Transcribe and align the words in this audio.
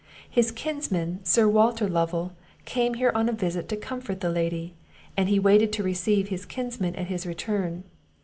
His 0.27 0.51
kinsman, 0.51 1.19
Sir 1.23 1.47
Walter 1.47 1.87
Lovel, 1.87 2.31
came 2.65 2.95
here 2.95 3.11
on 3.13 3.29
a 3.29 3.33
visit 3.33 3.69
to 3.69 3.77
comfort 3.77 4.19
the 4.19 4.31
Lady; 4.31 4.73
and 5.15 5.29
he 5.29 5.37
waited 5.37 5.71
to 5.73 5.83
receive 5.83 6.29
his 6.29 6.43
kinsman 6.43 6.95
at 6.95 7.05
his 7.05 7.27
return. 7.27 7.83